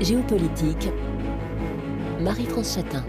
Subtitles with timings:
[0.00, 0.90] Géopolitique,
[2.20, 3.04] Marie-France Chatin.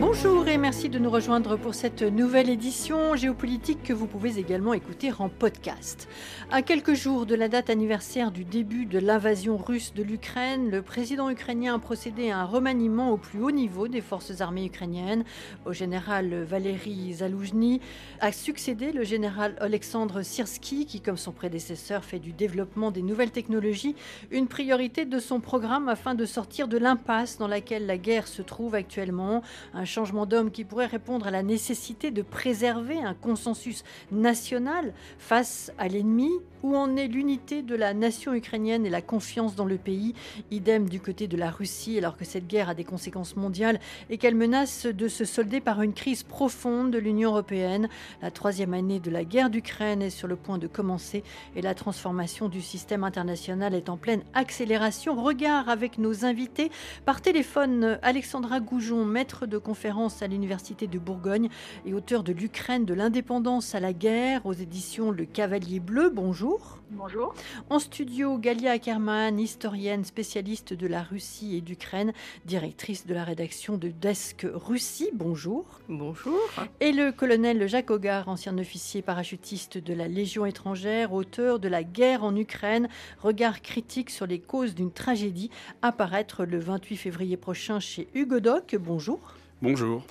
[0.00, 4.72] Bonjour et merci de nous rejoindre pour cette nouvelle édition géopolitique que vous pouvez également
[4.72, 6.08] écouter en podcast.
[6.52, 10.82] À quelques jours de la date anniversaire du début de l'invasion russe de l'Ukraine, le
[10.82, 15.24] président ukrainien a procédé à un remaniement au plus haut niveau des forces armées ukrainiennes.
[15.66, 17.80] Au général Valery Zaloujny
[18.20, 23.32] a succédé le général Alexandre Sirski qui, comme son prédécesseur, fait du développement des nouvelles
[23.32, 23.96] technologies
[24.30, 28.42] une priorité de son programme afin de sortir de l'impasse dans laquelle la guerre se
[28.42, 29.42] trouve actuellement.
[29.88, 35.88] Changement d'homme qui pourrait répondre à la nécessité de préserver un consensus national face à
[35.88, 36.30] l'ennemi
[36.62, 40.14] où en est l'unité de la nation ukrainienne et la confiance dans le pays?
[40.50, 43.78] Idem du côté de la Russie, alors que cette guerre a des conséquences mondiales
[44.10, 47.88] et qu'elle menace de se solder par une crise profonde de l'Union européenne.
[48.22, 51.22] La troisième année de la guerre d'Ukraine est sur le point de commencer
[51.56, 55.22] et la transformation du système international est en pleine accélération.
[55.22, 56.70] Regard avec nos invités
[57.06, 61.48] par téléphone, Alexandra Goujon, maître de conférence à l'Université de Bourgogne
[61.86, 66.10] et auteur de l'Ukraine de l'indépendance à la guerre aux éditions Le Cavalier Bleu.
[66.10, 66.78] Bonjour.
[66.90, 67.34] Bonjour.
[67.70, 72.12] En studio, Galia Ackerman, historienne spécialiste de la Russie et d'Ukraine,
[72.44, 75.10] directrice de la rédaction de Desk Russie.
[75.12, 75.66] Bonjour.
[75.88, 76.40] Bonjour.
[76.80, 81.84] Et le colonel Jacques Hogar, ancien officier parachutiste de la Légion étrangère, auteur de La
[81.84, 82.88] guerre en Ukraine,
[83.20, 85.50] regard critique sur les causes d'une tragédie,
[85.82, 88.74] apparaître le 28 février prochain chez Hugo Doc.
[88.80, 89.20] Bonjour.
[89.60, 90.04] Bonjour.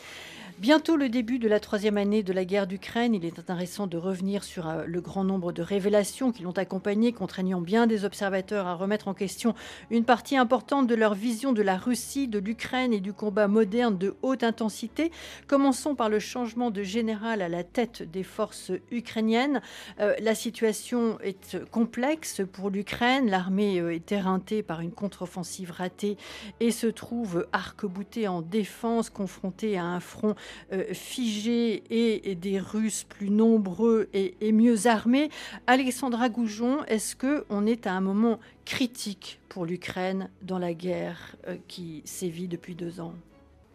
[0.60, 3.96] Bientôt le début de la troisième année de la guerre d'Ukraine, il est intéressant de
[3.96, 8.66] revenir sur euh, le grand nombre de révélations qui l'ont accompagné, contraignant bien des observateurs
[8.66, 9.54] à remettre en question
[9.92, 14.00] une partie importante de leur vision de la Russie, de l'Ukraine et du combat moderne
[14.00, 15.12] de haute intensité.
[15.46, 19.62] Commençons par le changement de général à la tête des forces ukrainiennes.
[20.00, 23.30] Euh, la situation est complexe pour l'Ukraine.
[23.30, 26.18] L'armée euh, est éreintée par une contre-offensive ratée
[26.60, 30.34] et se trouve arc-boutée en défense, confrontée à un front
[30.72, 35.30] euh, figés et, des Russes plus nombreux et, mieux armés.
[35.68, 41.56] Alexandra Goujon, est-ce qu'on est à un moment critique pour l'Ukraine dans la guerre euh,
[41.68, 43.14] qui sévit depuis deux ans?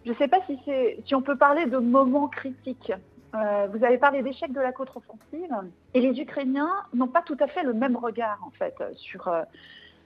[0.04, 0.58] Je ne sais pas si,
[1.06, 2.92] si on peut parler de moment critique.
[3.34, 5.54] Euh, vous avez parlé d'échec de la contre-offensive
[5.94, 9.30] et les Ukrainiens n'ont pas tout à fait le même regard en fait sur,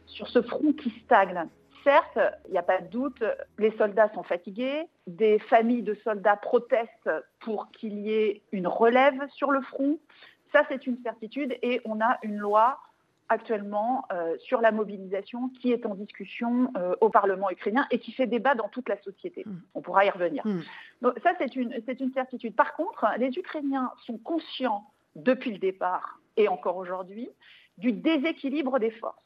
[0.07, 1.49] sur ce front qui stagne
[1.87, 3.23] certes, il n'y a pas de doute,
[3.59, 7.11] les soldats sont fatigués, des familles de soldats protestent
[7.41, 9.99] pour qu'il y ait une relève sur le front.
[10.53, 12.79] Ça, c'est une certitude et on a une loi
[13.29, 18.13] actuellement euh, sur la mobilisation qui est en discussion euh, au Parlement ukrainien et qui
[18.13, 19.45] fait débat dans toute la société.
[19.47, 19.59] Hmm.
[19.75, 20.47] On pourra y revenir.
[20.47, 20.61] Hmm.
[21.03, 22.55] Donc ça, c'est une, une certitude.
[22.55, 27.29] Par contre, les Ukrainiens sont conscients depuis le départ et encore aujourd'hui
[27.79, 29.23] du déséquilibre des forces.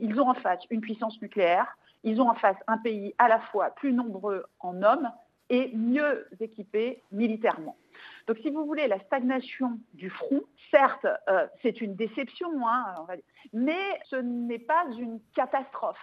[0.00, 3.40] Ils ont en face une puissance nucléaire, ils ont en face un pays à la
[3.40, 5.10] fois plus nombreux en hommes
[5.50, 7.76] et mieux équipé militairement.
[8.26, 13.06] Donc, si vous voulez, la stagnation du front, certes, euh, c'est une déception, hein,
[13.52, 16.00] mais ce n'est pas une catastrophe.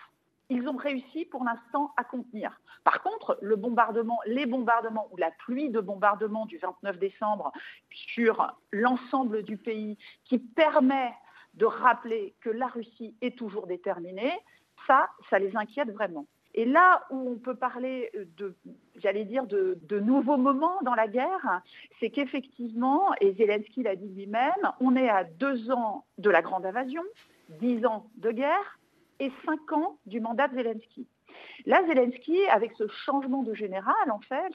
[0.49, 2.59] Ils ont réussi pour l'instant à contenir.
[2.83, 7.51] Par contre, le bombardement, les bombardements ou la pluie de bombardements du 29 décembre
[7.91, 11.13] sur l'ensemble du pays, qui permet
[11.55, 14.33] de rappeler que la Russie est toujours déterminée,
[14.89, 16.25] ça, ça les inquiète vraiment.
[16.55, 18.55] Et là où on peut parler de,
[18.95, 21.61] j'allais dire, de, nouveaux moments dans la guerre,
[21.99, 26.65] c'est qu'effectivement, et Zelensky l'a dit lui-même, on est à deux ans de la grande
[26.65, 27.03] invasion,
[27.61, 28.79] dix ans de guerre
[29.19, 31.07] et cinq ans du mandat de Zelensky.
[31.67, 34.53] Là, Zelensky, avec ce changement de général, en fait,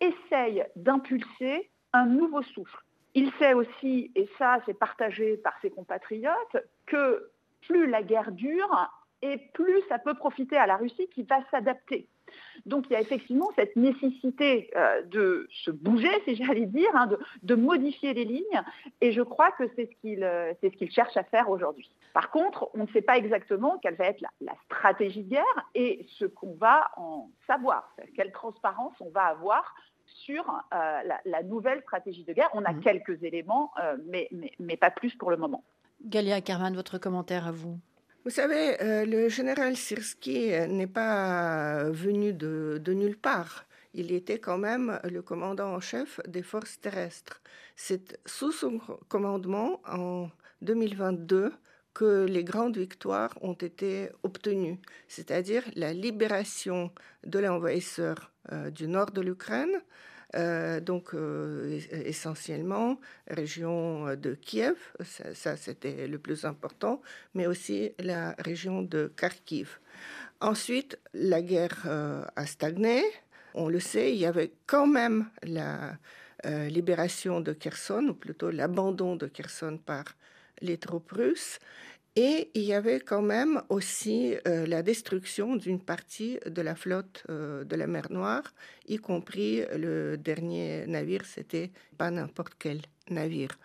[0.00, 2.84] essaye d'impulser un nouveau souffle.
[3.14, 7.30] Il sait aussi, et ça c'est partagé par ses compatriotes, que
[7.62, 8.90] plus la guerre dure,
[9.22, 12.08] et plus ça peut profiter à la Russie qui va s'adapter.
[12.66, 17.08] Donc il y a effectivement cette nécessité euh, de se bouger, si j'allais dire, hein,
[17.42, 18.62] de, modifier les lignes,
[19.00, 21.90] et je crois que c'est ce qu'il euh, ce cherche à faire aujourd'hui.
[22.14, 26.06] Par contre, on ne sait pas exactement quelle va être la, stratégie de guerre et
[26.18, 29.74] ce qu'on va en savoir, quelle transparence on va avoir
[30.06, 32.50] sur euh, la, nouvelle stratégie de guerre.
[32.54, 32.80] On a mmh.
[32.80, 33.72] quelques éléments,
[34.06, 35.62] mais, mais, mais pas plus pour le moment.
[36.04, 37.78] Galia Carman, votre commentaire à vous?
[38.24, 43.64] Vous savez, euh, le général Sirski n'est pas venu de, nulle part.
[43.94, 47.40] Il était quand même le commandant en chef des forces terrestres.
[47.76, 48.78] C'est sous son
[49.08, 50.28] commandement en
[50.62, 51.52] 2022
[51.94, 54.78] que les grandes victoires ont été obtenues,
[55.08, 56.92] c'est-à-dire la libération
[57.26, 59.80] de l'envahisseur euh, du nord de l'Ukraine,
[60.34, 61.14] donc
[61.90, 67.02] essentiellement région de Kiev, ça, c'était le plus important,
[67.34, 69.80] mais aussi la région de Kharkiv.
[70.40, 71.86] Ensuite, la guerre
[72.36, 73.02] a stagné.
[73.54, 75.98] On le sait, il y avait quand même la
[76.44, 80.04] libération de Kherson, ou plutôt l'abandon de Kherson par
[80.62, 81.58] les troupes russes.
[82.16, 87.22] Et il y avait quand même aussi euh, la destruction d'une partie de la flotte
[87.30, 88.52] euh, de la mer Noire,
[88.88, 92.80] y compris le dernier navire, c'était pas n'importe quel
[93.10, 93.56] navire.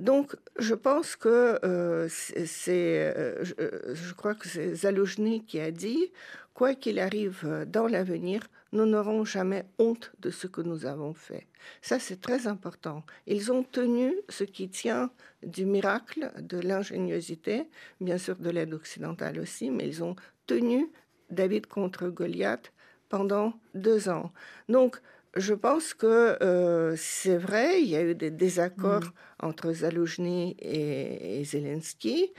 [0.00, 6.10] Donc, je pense que euh, c'est, je, crois que c'est Zalojny qui a dit,
[6.54, 8.40] quoi qu'il arrive dans l'avenir,
[8.72, 11.46] nous n'aurons jamais honte de ce que nous avons fait.
[11.82, 13.04] Ça, c'est très important.
[13.26, 15.10] Ils ont tenu ce qui tient
[15.42, 17.68] du miracle, de l'ingéniosité,
[18.00, 20.16] bien sûr de l'aide occidentale aussi, mais ils ont
[20.46, 20.90] tenu
[21.30, 22.72] David contre Goliath
[23.08, 24.32] pendant deux ans.
[24.68, 25.00] Donc,
[25.36, 29.46] je pense que euh, c'est vrai, il y a eu des désaccords mm.
[29.46, 32.32] entre Zaloujny et, Zelensky.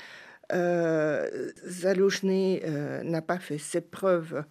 [0.52, 4.44] Euh, Zaloujny euh, n'a pas fait ses preuves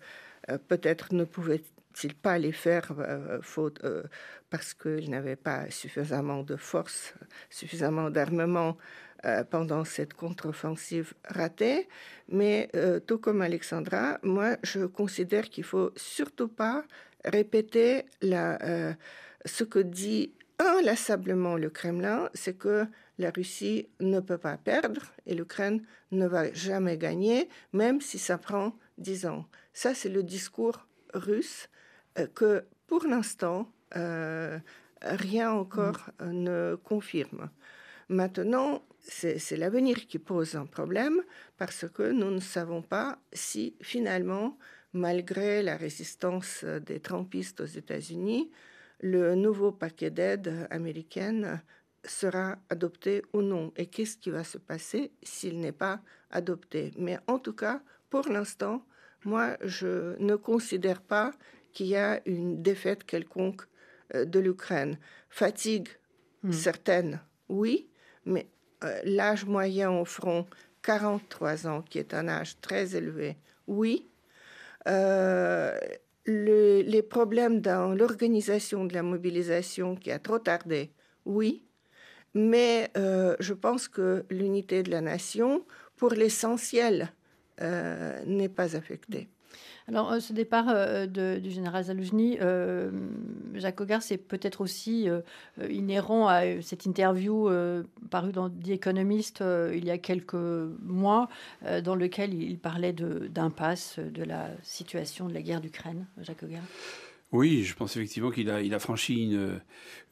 [0.51, 1.25] euh, peut-être ne
[1.93, 4.03] pouvait-il pas les faire euh, faute, euh,
[4.51, 7.15] parce qu'il n'avait pas suffisamment de force,
[7.51, 8.77] suffisamment d'armement
[9.51, 11.89] pendant cette contre-offensive ratée.
[12.29, 12.69] Mais
[13.07, 16.83] tout comme Alexandra, moi, je considère qu'il faut surtout pas
[17.25, 22.85] répéter ce que dit inlassablement le Kremlin, c'est que
[23.19, 28.39] la Russie ne peut pas perdre et l'Ukraine ne va jamais gagner, même si ça
[28.39, 29.47] prend dix ans.
[29.73, 31.82] Ça, c'est le discours russe euh,
[32.35, 34.59] que, pour l'instant, euh,
[35.03, 36.31] rien encore mm.
[36.31, 37.51] ne confirme.
[38.09, 41.23] Maintenant, c'est l'avenir qui pose un problème
[41.57, 44.59] parce que nous ne savons pas si finalement,
[44.93, 48.51] malgré la résistance des Trumpistes aux États-Unis,
[49.01, 51.63] le nouveau paquet d'aide américaine
[52.05, 56.01] sera adopté ou non et qu'est-ce qui va se passer s'il n'est pas
[56.31, 56.93] adopté?
[56.97, 58.85] Mais en tout cas, pour l'instant,
[59.25, 61.33] moi, je ne considère pas
[61.73, 63.63] qu'il y a une défaite quelconque
[64.15, 64.99] euh, de l'Ukraine.
[65.29, 65.89] Fatigue
[66.43, 66.53] hmm.
[66.53, 67.89] certaine, oui,
[68.27, 68.47] mais
[68.85, 70.47] euh, l'âge moyen au front,
[70.83, 73.37] 43 ans, qui est un âge très élevé,
[73.67, 74.09] oui.
[74.89, 75.79] Euh,
[76.27, 80.93] les problèmes dans l'organisation de la mobilisation qui a trop tardé,
[81.25, 81.65] oui.
[82.35, 85.67] Mais je pense que l'unité de la nation,
[85.97, 87.13] pour l'essentiel,
[87.61, 89.29] n'est pas affecté.
[89.89, 92.39] Alors, euh, ce départ euh, du général Zaloujny,
[93.55, 95.09] Jacques Hogarth, c'est peut-être aussi
[95.69, 97.51] inhérent à cette interview
[98.11, 99.43] parue dans The Economist
[99.75, 101.29] il y a quelques mois,
[101.85, 106.07] dans lequel il parlait d'impasse de, de, la situation de la guerre d'Ukraine.
[106.19, 106.63] Jacques Hogarth
[107.33, 109.59] oui, je pense effectivement qu'il a, il a franchi une,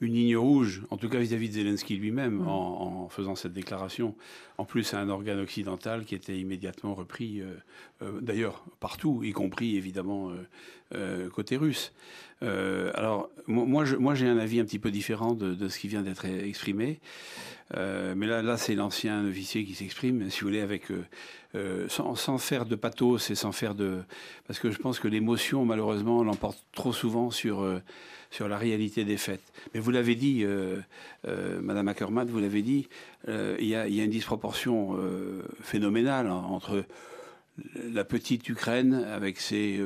[0.00, 2.48] une ligne rouge, en tout cas vis-à-vis de Zelensky lui-même, mm.
[2.48, 4.14] en, faisant cette déclaration.
[4.56, 7.54] En plus, à un organe occidental qui était immédiatement repris, euh,
[8.02, 10.48] euh, d'ailleurs, partout, y compris évidemment euh,
[11.34, 11.92] côté russe.
[12.42, 16.24] alors, moi, moi, j'ai un avis un petit peu différent de, ce qui vient d'être
[16.24, 17.00] exprimé.
[17.74, 20.90] mais là, là c'est l'ancien officier qui s'exprime, si vous voulez, avec
[21.56, 24.02] euh, sans, faire de pathos et sans faire de...
[24.46, 27.82] Parce que je pense que l'émotion, malheureusement, l'emporte trop souvent sur, euh,
[28.30, 29.42] sur la réalité des faits.
[29.74, 30.80] Mais vous l'avez dit, euh,
[31.60, 32.88] Madame Ackermann, vous l'avez dit,
[33.26, 34.96] il y, a, y, a, une disproportion
[35.60, 36.84] phénoménale entre
[37.92, 39.80] la petite Ukraine avec ses...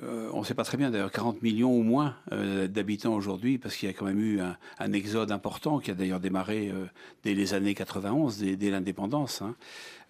[0.00, 3.88] on ne sait pas très bien d'ailleurs, 40 millions ou moins d'habitants aujourd'hui, parce qu'il
[3.88, 6.72] y a quand même eu un, exode important qui a d'ailleurs démarré
[7.24, 9.42] dès les années 91, dès, l'indépendance.
[9.42, 9.54] Hein.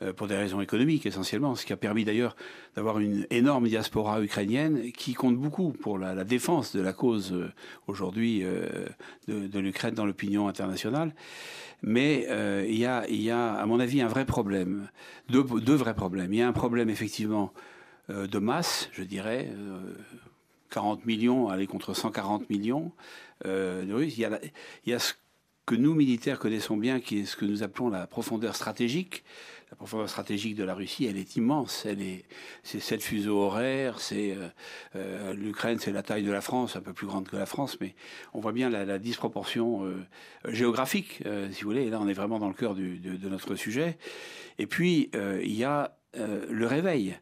[0.02, 2.36] Euh, pour des raisons économiques essentiellement, ce qui a permis d'ailleurs
[2.76, 7.50] d'avoir une énorme diaspora ukrainienne qui compte beaucoup pour la, défense de la cause euh,
[7.86, 8.86] aujourd'hui euh,
[9.28, 11.14] de, l'Ukraine dans l'opinion internationale.
[11.82, 12.28] Mais
[12.68, 14.88] il, y a, y a, à mon avis, un vrai problème,
[15.28, 16.32] deux vrais problèmes.
[16.32, 17.52] Il y a un problème effectivement
[18.08, 19.50] de masse, je dirais.
[20.70, 22.92] 40 millions, aller contre 140 millions
[23.44, 24.16] de Russes.
[24.16, 24.38] Il
[24.86, 25.12] y, a, ce
[25.66, 29.24] que nous, militaires, connaissons bien, qui est ce que nous appelons la profondeur stratégique,
[29.72, 31.86] la profondeur stratégique de la Russie, elle est immense.
[31.86, 32.26] Elle est,
[32.62, 34.00] c'est sept fuseaux horaires.
[34.00, 34.48] C'est euh,
[34.96, 37.78] euh, l'Ukraine, c'est la taille de la France, un peu plus grande que la France,
[37.80, 37.94] mais
[38.34, 39.96] on voit bien la, disproportion euh,
[40.52, 41.84] géographique, si vous voulez.
[41.84, 43.96] Et là, on est vraiment dans le cœur de, notre sujet.
[44.58, 47.16] Et puis, il y a le réveil.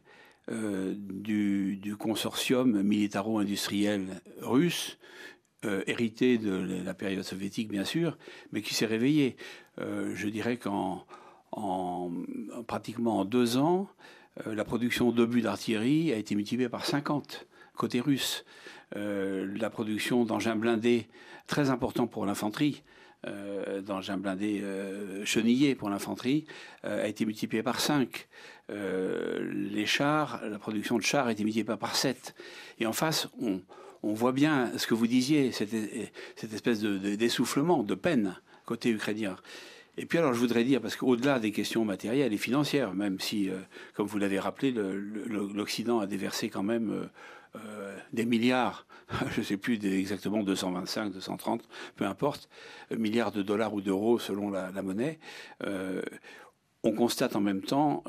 [0.49, 4.97] Du, du, consortium militaro-industriel russe,
[5.63, 8.17] hérité de la période soviétique bien sûr,
[8.51, 9.37] mais qui s'est réveillé.
[9.77, 11.05] je dirais qu'en
[11.51, 12.11] en,
[12.67, 13.87] pratiquement en deux ans,
[14.45, 18.43] euh, la production d'obus d'artillerie a été multipliée par 50 côté russe.
[18.93, 21.07] la production d'engins blindés,
[21.47, 22.83] très important pour l'infanterie,
[23.85, 24.63] d'engins blindés
[25.25, 26.45] chenillés pour l'infanterie,
[26.83, 28.27] a été multipliée par 5.
[28.69, 32.35] les chars, la production de chars a été multipliée par 7.
[32.79, 35.73] Et en face, on, voit bien ce que vous disiez, cette,
[36.53, 38.35] espèce d'essoufflement, de, peine
[38.65, 39.35] côté ukrainien.
[39.97, 43.49] Et puis alors je voudrais dire, parce qu'au-delà des questions matérielles et financières, même si,
[43.49, 43.57] euh,
[43.93, 47.09] comme vous l'avez rappelé, l'Occident a déversé quand même
[47.55, 48.85] euh, euh, des milliards,
[49.31, 52.49] je ne sais plus exactement 225, 230, peu importe,
[52.95, 55.19] milliards de dollars ou d'euros selon la, monnaie,
[56.83, 58.03] on constate en même temps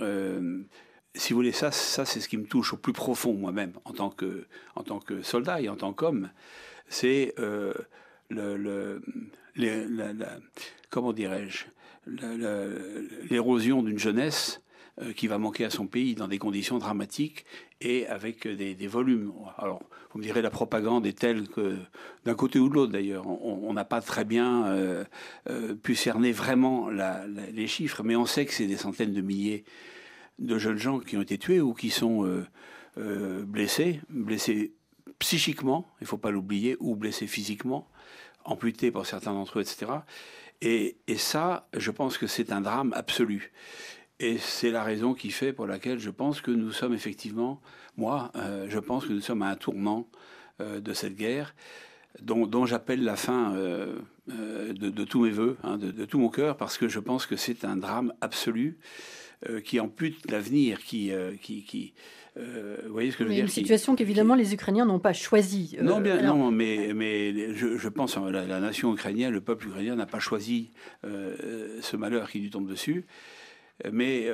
[1.14, 3.92] si vous voulez, ça, ça c'est ce qui me touche au plus profond moi-même en
[3.92, 4.46] tant que,
[4.76, 6.30] en tant que soldat et en tant qu'homme.
[6.88, 7.72] C'est euh,
[8.30, 9.02] le,
[10.90, 11.64] comment dirais-je,
[13.30, 14.70] l'érosion d'une jeunesse euh,
[15.16, 17.46] qui va manquer à son pays dans des conditions dramatiques
[17.80, 19.32] et avec des, volumes.
[19.56, 19.80] Alors,
[20.12, 21.78] vous me direz, la propagande est telle que,
[22.24, 25.04] d'un côté ou de l'autre d'ailleurs, on n'a pas très bien euh,
[25.82, 29.64] pu cerner vraiment les chiffres, mais on sait que c'est des centaines de milliers
[30.38, 32.44] de jeunes gens qui ont été tués ou qui sont euh,
[32.98, 34.72] euh, blessés, blessés
[35.18, 37.88] psychiquement, il ne faut pas l'oublier, ou blessés physiquement,
[38.44, 39.92] amputés pour certains d'entre eux, etc.
[40.60, 43.52] Et, ça, je pense que c'est un drame absolu.
[44.22, 47.60] Et c'est la raison qui fait pour laquelle je pense que nous sommes effectivement,
[47.96, 50.08] moi, euh, je pense que nous sommes à un tournant
[50.60, 51.56] de cette guerre,
[52.20, 53.52] dont, j'appelle la fin
[54.28, 57.34] de, tous mes voeux, hein, de, de, tout mon cœur, parce que je pense que
[57.34, 58.78] c'est un drame absolu.
[59.50, 61.94] Euh, qui ampute l'avenir, qui, euh, qui, qui
[62.36, 65.12] euh, vous voyez ce que je veux dire Une situation qu'évidemment les Ukrainiens n'ont pas
[65.12, 65.76] choisie.
[65.82, 69.96] non, bien, non, mais, mais je, je pense que la, nation ukrainienne, le peuple ukrainien
[69.96, 70.70] n'a pas choisi
[71.02, 73.04] ce malheur qui lui tombe dessus.
[73.90, 74.28] Mais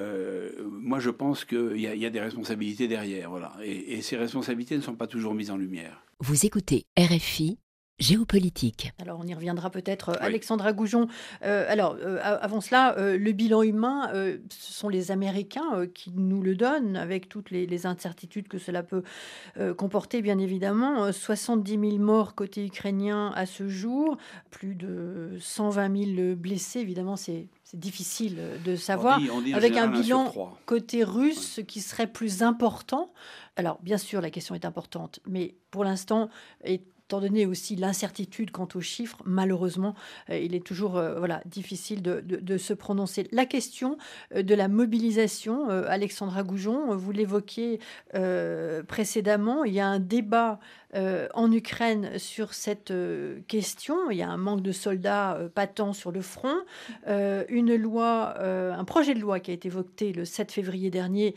[0.70, 3.52] moi, je pense qu'il y, y, a des responsabilités derrière, voilà.
[3.62, 6.02] Et, et ces responsabilités ne sont pas toujours mises en lumière.
[6.20, 7.58] Vous écoutez RFI,
[7.98, 8.92] géopolitique.
[9.00, 10.16] Alors on y reviendra peut-être.
[10.20, 11.08] Alexandra Goujon,
[11.44, 16.42] euh, alors euh, avant cela, euh, le bilan humain, ce sont les Américains qui nous
[16.42, 19.02] le donnent avec toutes les, incertitudes que cela peut
[19.76, 21.12] comporter, bien évidemment.
[21.12, 24.16] 70 000 morts côté ukrainien à ce jour,
[24.50, 29.20] plus de 120 000 blessés, évidemment c'est difficile de savoir,
[29.54, 30.32] avec un bilan
[30.66, 33.12] côté russe qui serait plus important.
[33.56, 36.30] Alors, bien sûr, la question est importante, mais pour l'instant,
[37.08, 39.94] étant donné aussi l'incertitude quant aux chiffres, malheureusement,
[40.28, 43.26] euh, il est toujours euh, voilà, difficile de, se prononcer.
[43.32, 43.96] La question
[44.34, 47.80] euh, de la mobilisation, Alexandra Goujon, vous l'évoquiez
[48.88, 50.58] précédemment, il y a un débat
[50.94, 52.92] en Ukraine sur cette
[53.46, 54.10] question.
[54.10, 56.56] Il y a un manque de soldats euh, patent sur le front.
[57.06, 61.34] une loi, un projet de loi qui a été voté le 7 février dernier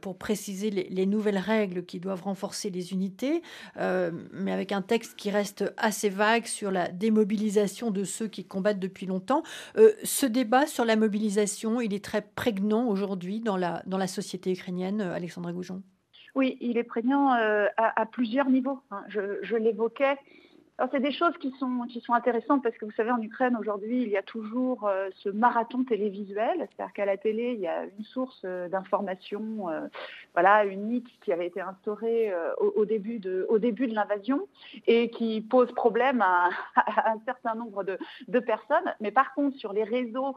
[0.00, 3.42] pour préciser les, nouvelles règles qui doivent renforcer les unités,
[3.76, 8.78] mais avec un texte qui reste assez vague sur la démobilisation de ceux qui combattent
[8.78, 9.42] depuis longtemps.
[9.76, 14.52] ce débat sur la mobilisation, il est très prégnant aujourd'hui dans la, dans la société
[14.52, 15.82] ukrainienne, Alexandra Goujon?
[16.34, 18.78] Oui, il est prégnant euh, à, plusieurs niveaux.
[18.92, 19.02] Hein.
[19.08, 20.16] Je, l'évoquais.
[20.92, 24.02] C'est des choses qui sont, qui sont intéressantes parce que vous savez, en Ukraine aujourd'hui,
[24.02, 27.84] il y a toujours euh, ce marathon télévisuel, c'est-à-dire qu'à la télé, il y a
[27.84, 29.66] une source euh, d'information,
[30.34, 34.46] voilà, unique qui avait été instaurée au, début de, au début de l'invasion
[34.86, 36.50] et qui pose problème à,
[37.06, 38.94] un certain nombre de, personnes.
[39.00, 40.36] Mais par contre, sur les réseaux,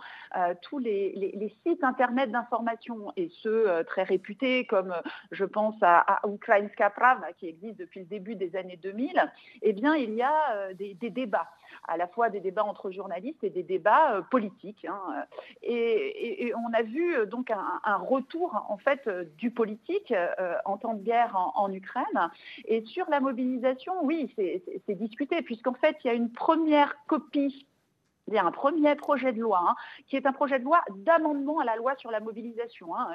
[0.61, 4.93] tous les, les, sites internet d'information et ceux très réputés comme
[5.31, 9.31] je pense à, à Ukrainska Pravda, qui existe depuis le début des années 2000,
[9.61, 11.49] eh bien, il y a euh, des, débats,
[11.87, 14.85] à la fois des débats entre journalistes et des débats euh, politiques.
[14.85, 15.25] Hein.
[15.61, 19.07] Et, on a vu euh, donc un, retour en fait
[19.37, 20.13] du politique
[20.65, 22.29] en temps de guerre en, Ukraine.
[22.65, 27.67] Et sur la mobilisation, oui, c'est discuté, puisqu'en fait, il y a une première copie
[28.27, 29.75] il y a un premier projet de loi hein,
[30.07, 32.95] qui est un projet de loi d'amendement à la loi sur la mobilisation.
[32.95, 33.13] Hein.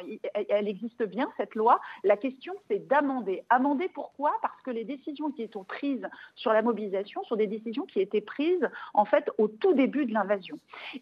[0.48, 1.80] Elle existe bien, cette loi.
[2.04, 3.44] La question, c'est d'amender.
[3.48, 4.32] Amender pourquoi?
[4.42, 8.20] Parce que les décisions qui sont prises sur la mobilisation sont des décisions qui étaient
[8.20, 10.56] prises en fait au tout début de l'invasion.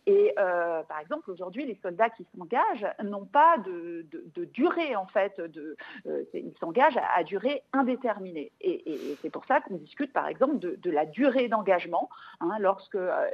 [0.07, 4.07] Et euh, par exemple, aujourd'hui, les soldats qui s'engagent n'ont pas de,
[4.53, 5.39] durée en fait.
[5.41, 8.53] Euh, ils s'engagent à, durée indéterminée.
[8.61, 8.83] Et,
[9.23, 12.09] c'est pour ça qu'on discute par exemple de, la durée d'engagement
[12.41, 12.51] hein,
[12.95, 13.31] euh,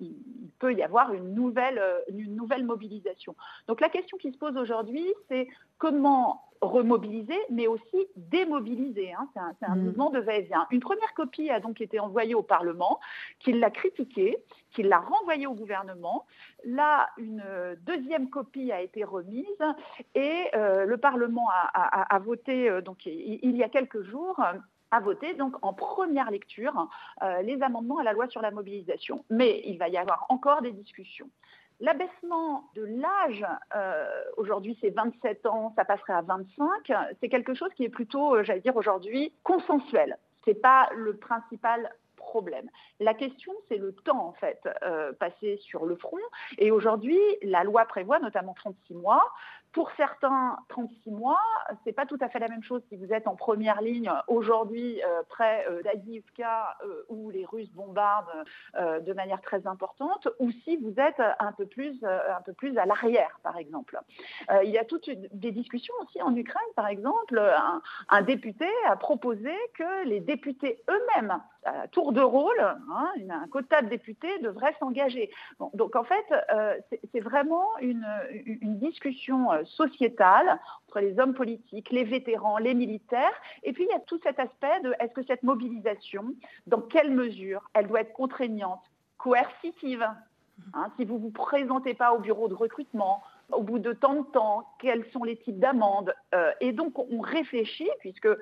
[0.00, 3.34] il, peut y avoir une nouvelle, euh, une nouvelle mobilisation.
[3.66, 9.12] Donc la question qui se pose aujourd'hui, c'est comment remobiliser, mais aussi démobiliser.
[9.12, 9.28] Hein.
[9.58, 9.84] C'est un, mm.
[9.84, 10.66] mouvement de va-et-vient.
[10.70, 13.00] Une première copie a donc été envoyée au Parlement,
[13.38, 14.36] qui l'a critiquée,
[14.72, 16.26] qui l'a renvoyée au gouvernement.
[16.64, 17.42] Là, une
[17.82, 19.46] deuxième copie a été remise
[20.14, 24.40] et euh, le Parlement a, voté, euh, donc il, y a quelques jours,
[24.90, 26.88] à voter donc en première lecture
[27.42, 29.24] les amendements à la loi sur la mobilisation.
[29.30, 31.28] Mais il va y avoir encore des discussions.
[31.80, 33.46] L'abaissement de l'âge,
[34.36, 38.60] aujourd'hui c'est 27 ans, ça passerait à 25, c'est quelque chose qui est plutôt, j'allais
[38.60, 40.18] dire aujourd'hui, consensuel.
[40.44, 42.70] Ce n'est pas le principal problème.
[43.00, 46.18] La question, c'est le temps, en fait, euh, passé sur le front.
[46.58, 49.32] Et aujourd'hui, la loi prévoit notamment 36 mois.
[49.72, 51.38] Pour certains, 36 mois,
[51.84, 55.00] c'est pas tout à fait la même chose si vous êtes en première ligne aujourd'hui
[55.04, 60.94] euh, près euh, euh, où les Russes bombardent de manière très importante, ou si vous
[60.98, 63.98] êtes un peu plus, un peu plus à l'arrière, par exemple.
[64.62, 67.40] il y a toutes des discussions aussi en Ukraine, par exemple.
[68.08, 73.82] Un, député a proposé que les députés eux-mêmes, à tour de rôle, hein, un quota
[73.82, 75.30] de députés devrait s'engager.
[75.74, 76.26] donc en fait,
[77.12, 83.32] c'est vraiment une discussion sociétale entre les hommes politiques, les vétérans, les militaires.
[83.62, 86.34] Et puis il y a tout cet aspect de est-ce que cette mobilisation,
[86.66, 88.82] dans quelle mesure elle doit être contraignante,
[89.18, 90.06] coercitive
[90.74, 94.14] hein, Si vous ne vous présentez pas au bureau de recrutement, au bout de tant
[94.14, 96.14] de temps, quels sont les types d'amendes.
[96.34, 98.36] Euh, et donc, on réfléchit, puisque euh,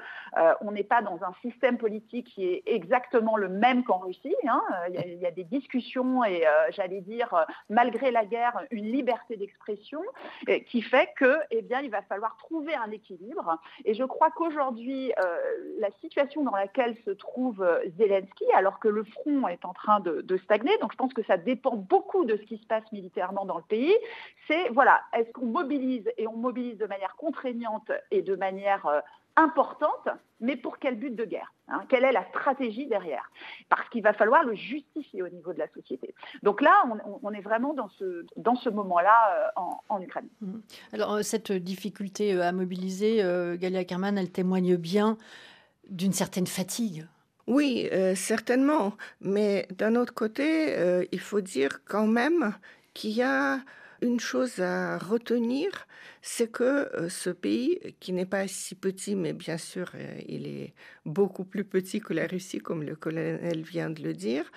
[0.61, 4.35] on n'est pas dans un système politique qui est exactement le même qu'en Russie.
[4.49, 4.63] Hein.
[4.89, 10.01] Il, y a, des discussions et, euh, j'allais dire, malgré la guerre, une liberté d'expression
[10.67, 13.59] qui fait que, eh bien, il va falloir trouver un équilibre.
[13.85, 15.13] Et je crois qu'aujourd'hui,
[15.79, 17.67] la situation dans laquelle se trouve
[17.99, 21.23] Zelensky, alors que le front est en train de, de stagner, donc je pense que
[21.25, 23.95] ça dépend beaucoup de ce qui se passe militairement dans le pays,
[24.47, 29.01] c'est, voilà, est-ce qu'on mobilise et on mobilise de manière contraignante et de manière euh,
[29.37, 30.09] importante,
[30.41, 31.85] mais pour quel but de guerre hein?
[31.89, 33.31] Quelle est la stratégie derrière?
[33.69, 36.15] Parce qu'il va falloir le justifier au niveau de la société.
[36.43, 36.85] Donc là,
[37.23, 40.29] on, est vraiment dans ce, dans ce moment-là euh, en, Ukraine.
[40.41, 40.59] Mmh.
[40.93, 43.19] Alors euh, cette difficulté à mobiliser,
[43.59, 45.17] Galia Kerman, elle témoigne bien
[45.89, 47.07] d'une certaine fatigue.
[47.47, 48.93] Oui, certainement.
[49.23, 52.53] Mais d'un autre côté, il faut dire quand même
[52.93, 53.61] qu'il y a
[54.03, 55.87] une chose à retenir,
[56.23, 60.47] c'est que euh, ce pays, qui n'est pas si petit, mais bien sûr, euh, il
[60.47, 60.75] est
[61.05, 64.51] beaucoup plus petit que la Russie, comme le colonel vient de le dire,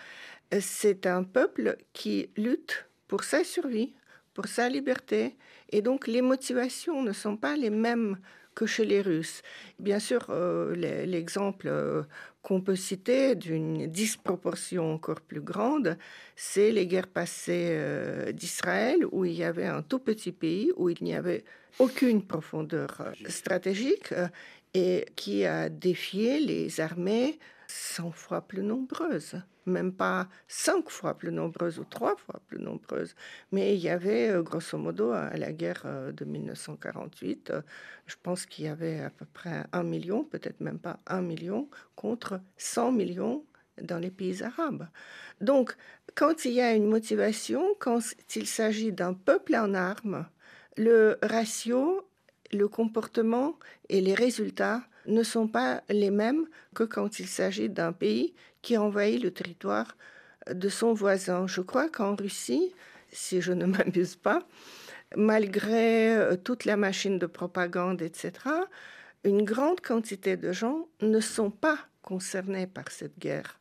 [0.54, 3.94] euh, c'est un peuple qui lutte pour sa survie,
[4.34, 5.36] pour sa liberté,
[5.70, 8.18] et donc les motivations ne sont pas les mêmes
[8.56, 9.42] que chez les Russes.
[9.80, 10.32] Bien sûr,
[10.76, 12.06] l'exemple
[12.42, 15.98] qu'on peut citer d'une disproportion encore plus grande,
[16.36, 20.90] c'est les guerres passées euh, d'Israël, où il y avait un tout petit pays, où
[20.90, 21.44] il n'y avait
[21.80, 24.28] aucune profondeur euh, stratégique, euh,
[24.74, 27.38] et qui a défié les armées
[27.72, 33.16] 100 fois plus nombreuses, même pas 5 fois plus nombreuses ou 3 fois plus nombreuses.
[33.52, 37.62] Mais il y avait, euh, grosso modo, à la guerre euh, de 1948, euh,
[38.08, 41.70] je pense qu'il y avait à peu près un million, peut-être même pas un million,
[41.96, 43.46] contre 100 millions
[43.82, 44.88] dans les pays arabes.
[45.40, 45.76] Donc,
[46.16, 48.00] quand il y a une motivation, quand
[48.36, 50.28] il s'agit d'un peuple en armes,
[50.78, 52.08] le ratio,
[52.52, 53.58] le comportement
[53.90, 58.78] et les résultats ne sont pas les mêmes que quand il s'agit d'un pays qui
[58.78, 59.96] envahit le territoire
[60.50, 61.48] de son voisin.
[61.48, 62.74] Je crois qu'en Russie,
[63.12, 64.48] si je ne m'abuse pas,
[65.16, 68.32] malgré euh, toute la machine de propagande, etc.,
[69.24, 73.60] une grande quantité de gens ne sont pas concernés par cette guerre.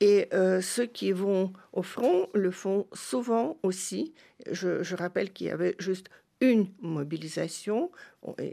[0.00, 4.14] Et euh, ceux qui vont au front le font souvent aussi.
[4.50, 6.08] Je, je rappelle qu'il y avait juste
[6.40, 7.90] une mobilisation,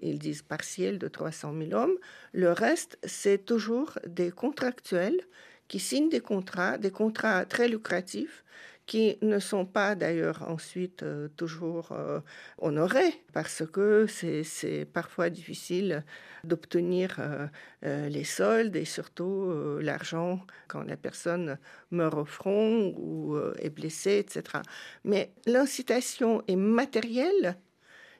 [0.02, 1.98] ils disent partielle, de 300 000 hommes.
[2.34, 5.19] Le reste, c'est toujours des contractuels
[5.67, 8.43] qui signent des contrats, des contrats très lucratifs,
[8.86, 12.19] qui ne sont pas d'ailleurs ensuite euh, toujours euh,
[12.60, 16.04] honorés, parce que c'est parfois difficile
[16.43, 21.58] d'obtenir euh, les soldes et surtout l'argent quand la personne
[21.91, 24.62] meurt au front ou est blessée, etc.
[25.04, 27.58] Mais l'incitation est matérielle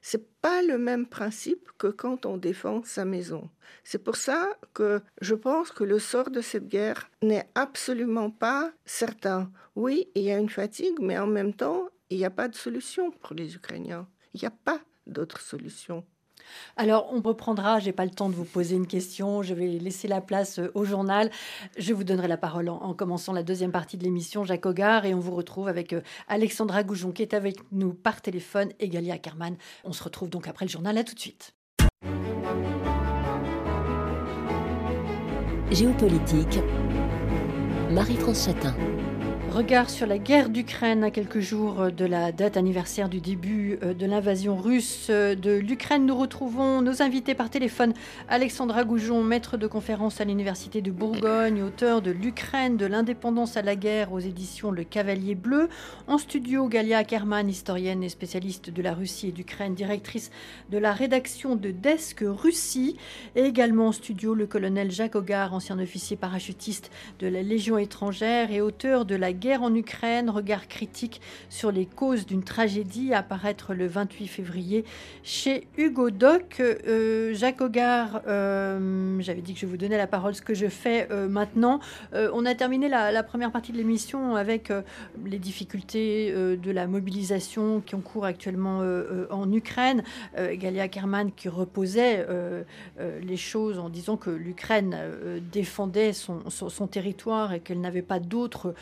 [0.08, 3.50] c'est pas le même principe que quand on défend sa maison.
[3.84, 8.72] C'est pour ça que je pense que le sort de cette guerre n'est absolument pas
[8.86, 9.52] certain.
[9.76, 12.54] Oui, il y a une fatigue, mais en même temps, il n'y a pas de
[12.54, 14.08] solution pour les Ukrainiens.
[14.36, 16.06] Il n'y a pas d'autre solution.
[16.78, 17.80] Alors, on reprendra.
[17.80, 19.42] J'ai pas le temps de vous poser une question.
[19.42, 21.30] Je vais laisser la place euh, au journal.
[21.78, 25.14] Je vous donnerai la parole en, commençant la deuxième partie de l'émission, Jacques Hogar, et
[25.14, 29.16] on vous retrouve avec euh, Alexandra Goujon qui est avec nous par téléphone et Galia
[29.16, 29.56] Ackerman.
[29.84, 30.98] On se retrouve donc après le journal.
[30.98, 31.54] À tout de suite.
[35.72, 36.60] Géopolitique.
[37.92, 38.76] Marie-France Chatin.
[39.56, 43.94] Regard sur la guerre d'Ukraine à quelques jours de la date anniversaire du début euh,
[43.94, 46.06] de l'invasion russe de l'Ukraine.
[46.06, 47.94] Nous retrouvons nos invités par téléphone.
[48.28, 53.62] Alexandra Goujon, maître de conférence à l'Université de Bourgogne, auteur de L'Ukraine, de l'indépendance à
[53.62, 55.70] la guerre aux éditions Le Cavalier Bleu.
[56.08, 60.32] En studio, Galia Kerman, historienne et spécialiste de la Russie et d'Ukraine, directrice
[60.70, 62.98] de la rédaction de Desk Russie.
[63.38, 68.52] Et également en studio, le colonel Jacques Hogar, ancien officier parachutiste de la Légion étrangère
[68.52, 73.20] et auteur de La guerre en Ukraine, regard critique sur les causes d'une tragédie, à
[73.20, 74.86] apparaître le 28 février
[75.24, 76.60] chez Hugo Doc.
[76.60, 80.68] Euh, Jacques Hogar, euh, j'avais dit que je vous donnais la parole, ce que je
[80.68, 81.80] fais euh, maintenant.
[82.14, 84.72] on a terminé la, première partie de l'émission avec
[85.26, 88.82] les difficultés de la mobilisation qui ont cours actuellement
[89.30, 90.04] en Ukraine.
[90.36, 92.26] Galia Kerman qui reposait
[93.22, 94.96] les choses en disant que l'Ukraine
[95.52, 98.76] défendait son, son, territoire et qu'elle n'avait pas d'autre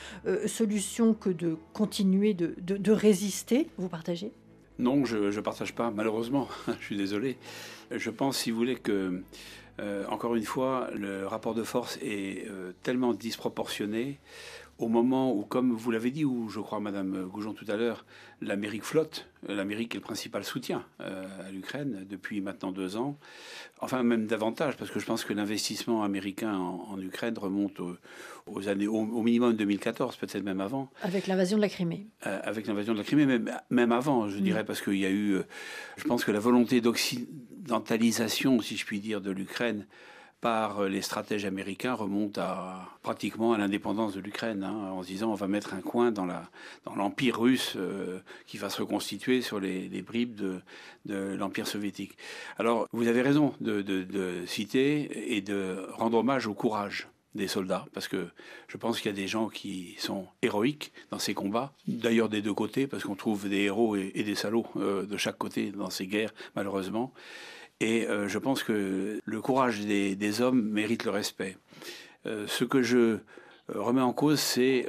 [0.54, 3.68] solution que de continuer de, de, résister.
[3.78, 4.32] Vous partagez?
[4.80, 6.48] Non, je ne partage pas, malheureusement.
[6.80, 7.38] je suis désolé.
[7.92, 9.24] Je pense, si vous voulez, que,
[9.80, 14.20] euh, encore une fois, le rapport de force est euh, tellement disproportionné
[14.80, 18.06] au moment où, comme vous l'avez dit, ou je crois Madame Goujon tout à l'heure,
[18.42, 23.18] l'Amérique flotte, l'Amérique est le principal soutien euh, à l'Ukraine depuis maintenant deux ans,
[23.80, 27.80] enfin même davantage, parce que je pense que l'investissement américain en, Ukraine remonte
[28.48, 30.90] aux, années, au, minimum 2014, peut-être même avant.
[31.02, 32.08] Avec l'invasion de la Crimée.
[32.26, 34.42] Euh, avec l'invasion de la Crimée, même, même avant, je mm.
[34.42, 35.44] dirais, parce qu'il y a eu, euh,
[35.98, 39.86] je pense que la volonté d'occidentalisation, si je puis dire, de l'Ukraine
[40.44, 45.08] par euh, les stratèges américains remonte à pratiquement à l'indépendance de l'Ukraine, hein, en se
[45.08, 46.28] disant on va mettre un coin dans
[46.98, 52.18] l'empire russe euh, qui va se reconstituer sur les, bribes de, l'empire soviétique.
[52.60, 57.86] Alors vous avez raison de, de, citer et de rendre hommage au courage des soldats,
[57.94, 58.28] parce que
[58.68, 62.42] je pense qu'il y a des gens qui sont héroïques dans ces combats, d'ailleurs des
[62.42, 65.90] deux côtés, parce qu'on trouve des héros et, des salauds euh, de chaque côté dans
[65.90, 67.14] ces guerres, malheureusement.
[67.80, 71.58] Et euh, je pense que le courage des, hommes mérite le respect.
[72.26, 73.18] Euh, ce que je
[73.70, 74.86] euh, remets en cause, c'est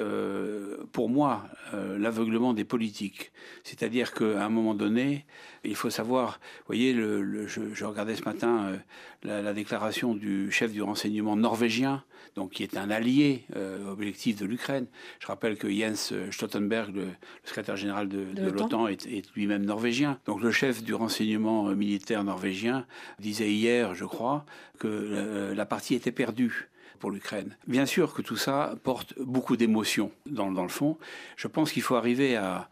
[0.93, 3.33] pour moi l'aveuglement des politiques.
[3.63, 5.27] C'est-à-dire qu'à un moment donné,
[5.65, 8.79] il faut savoir, vous voyez, le, je, regardais ce matin
[9.23, 14.47] la, déclaration du chef du renseignement norvégien donc qui est un allié euh, objectif de
[14.47, 14.87] l'Ukraine.
[15.21, 17.09] Je rappelle que Jens Stoltenberg, le,
[17.45, 20.19] secrétaire général de, l'OTAN, est, lui-même norvégien.
[20.27, 22.87] Donc le chef du renseignement euh, militaire norvégien
[23.19, 24.45] disait hier, je crois,
[24.79, 27.57] que euh, la partie était perdue pour l'Ukraine.
[27.67, 30.99] Bien sûr que tout ça porte beaucoup d'émotions dans, le fond.
[31.37, 32.69] Je pense qu'il faut arriver à,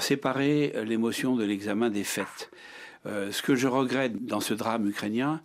[0.00, 2.50] séparer l'émotion de l'examen des faits.
[3.04, 5.40] ce que je regrette dans ce drame ukrainien,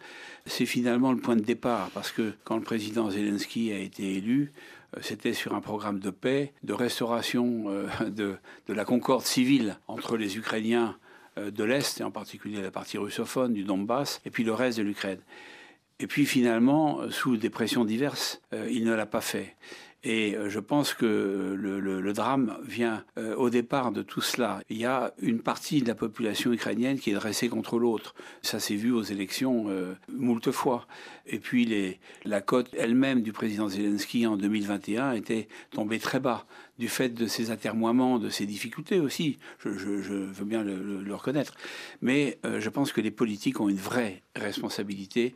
[0.46, 4.52] c'est finalement le point de départ, parce que quand le président Zelensky a été élu,
[4.96, 10.18] euh, c'était sur un programme de paix, de restauration euh, de, la concorde civile entre
[10.18, 10.98] les Ukrainiens
[11.38, 14.78] euh, de l'Est, et en particulier la partie russophone du Donbass, et puis le reste
[14.78, 15.20] de l'Ukraine.
[16.00, 19.56] Et puis finalement, sous des pressions diverses, il ne l'a pas fait.
[20.06, 24.62] Et euh, je pense que le, drame vient euh, au départ de tout cela.
[24.70, 28.14] Il y a une partie de la population ukrainienne qui est dressée contre l'autre.
[28.44, 30.88] Ça s'est vu aux élections euh, moult fois.
[31.26, 36.46] Et puis la cote elle-même du président Zelensky en 2021 était tombée très bas
[36.78, 39.40] du fait de ses atermoiements, de ses difficultés aussi.
[39.66, 41.56] Je, veux bien le, reconnaître.
[42.02, 45.34] Mais je pense que les politiques ont une vraie responsabilité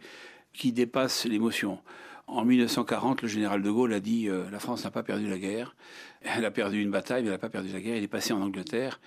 [0.60, 1.80] qui dépasse l'émotion.
[2.28, 5.40] En 1940, le général de Gaulle a dit euh, la France n'a pas perdu la
[5.40, 5.74] guerre.
[6.22, 7.96] Elle a perdu une bataille, mais elle n'a pas perdu la guerre.
[7.96, 9.00] Il est passé en Angleterre.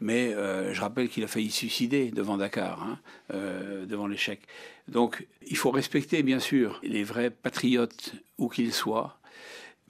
[0.00, 2.98] Mais euh, je rappelle qu'il a failli suicider devant Dakar, hein,
[3.34, 4.40] euh, devant l'échec.
[4.88, 9.18] Donc il faut respecter, bien sûr, les vrais patriotes, où qu'ils soient.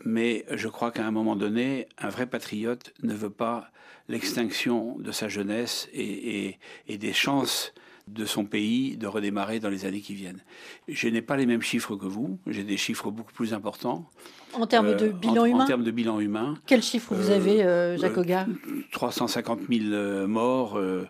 [0.05, 3.71] Mais je crois qu'à un moment donné, un vrai patriote ne veut pas
[4.09, 7.73] l'extinction de sa jeunesse et des chances
[8.09, 10.43] de son pays de redémarrer dans les années qui viennent.
[10.89, 14.09] Je n'ai pas les mêmes chiffres que vous, j'ai des chiffres beaucoup plus importants.
[14.53, 16.55] En termes de euh, bilan humain En termes de bilan humain.
[16.67, 18.47] Quel chiffre vous avez, euh, Jacques Hogar
[18.93, 20.79] 350 000 morts.
[20.79, 21.07] Euh,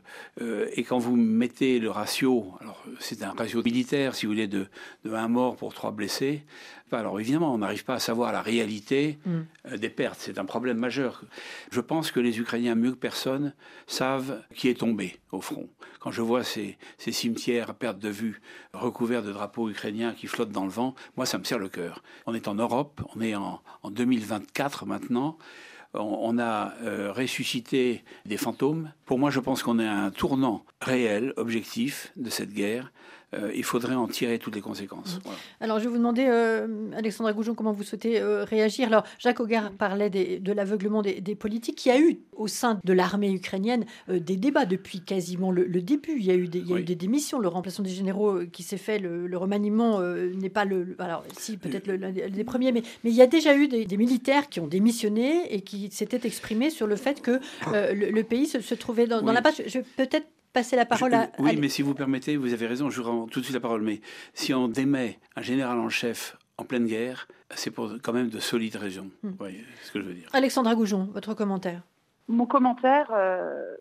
[0.73, 4.67] et quand vous mettez le ratio, alors c'est un ratio militaire, si vous voulez, de,
[5.05, 6.45] de 1 mort pour 3 blessés,
[6.99, 9.41] alors évidemment, on n'arrive pas à savoir la réalité mm.
[9.73, 10.19] euh, des pertes.
[10.21, 11.23] C'est un problème majeur.
[11.71, 13.55] Je pense que les Ukrainiens, mieux que personne,
[13.87, 15.69] savent qui est tombé au front.
[16.01, 18.41] Quand je vois ces, cimetières à perte de vue,
[18.73, 22.03] recouverts de drapeaux ukrainiens qui flottent dans le vent, moi, ça me serre le cœur.
[22.27, 25.39] On est en Europe, on est en, en 2024 maintenant
[25.95, 28.93] on, a euh, ressuscité des fantômes.
[29.07, 32.93] Pour moi, je pense qu'on est à un tournant réel, objectif de cette guerre.
[33.35, 35.17] Euh, il faudrait en tirer toutes les conséquences.
[35.17, 35.31] Mmh.
[35.61, 38.89] Alors, je vais vous demander, euh, Alexandra Goujon, comment vous souhaitez euh, réagir.
[38.89, 41.85] Alors, Jacques Auguin parlait de l'aveuglement des, politiques.
[41.87, 46.17] Il y a eu au sein de l'armée ukrainienne des débats depuis quasiment le, début.
[46.17, 48.41] Il y a eu des, il y a eu des démissions, le remplacement des généraux
[48.53, 52.83] qui s'est fait, le, remaniement n'est pas le, Alors, si, peut-être le, des premiers, mais,
[53.03, 56.71] mais il y a déjà eu des, militaires qui ont démissionné et qui s'étaient exprimés
[56.71, 57.41] sur le fait que
[57.73, 59.63] le, pays se, trouvait dans, la page.
[59.67, 61.29] Je peut-être passer la parole à.
[61.39, 63.61] Oui, mais si vous permettez, vous avez raison, je vous rends tout de suite la
[63.61, 63.83] parole.
[63.83, 64.01] Mais
[64.33, 68.41] si on démet un général en chef en pleine guerre, c'est pour quand même de
[68.41, 69.11] solides raisons.
[69.23, 70.31] Vous voyez ce que je veux dire.
[70.33, 71.83] Alexandra Goujon, votre commentaire
[72.29, 73.75] Mon commentaire, euh,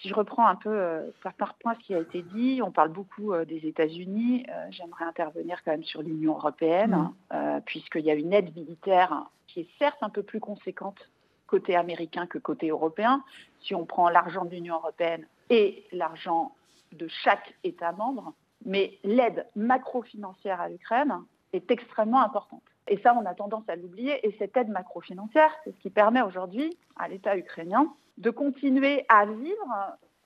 [0.00, 2.90] si je reprends un peu euh, par, point ce qui a été dit, on parle
[2.90, 4.46] beaucoup euh, des États-Unis.
[4.70, 7.60] J'aimerais intervenir quand même sur l'Union européenne, hmm.
[7.66, 11.08] puisqu'il y a une aide militaire qui est certes un peu plus conséquente
[11.52, 13.22] côté américain que côté européen.
[13.60, 16.54] Si on prend l'argent de l'Union européenne, et l'argent
[16.92, 18.32] de chaque État membre,
[18.64, 21.14] mais l'aide macro-financière à l'Ukraine
[21.52, 22.62] est extrêmement importante.
[22.88, 24.26] Et ça, on a tendance à l'oublier.
[24.26, 29.26] Et cette aide macro-financière, c'est ce qui permet aujourd'hui à l'État ukrainien de continuer à
[29.26, 29.68] vivre,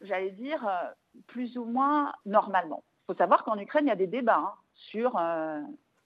[0.00, 0.60] j'allais dire,
[1.26, 2.84] plus ou moins normalement.
[3.02, 5.60] Il faut savoir qu'en Ukraine, il y a des débats hein, sur euh,